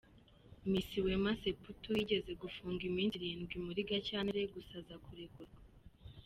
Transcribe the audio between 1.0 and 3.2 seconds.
Wema Septu yigeze gufungwa iminsi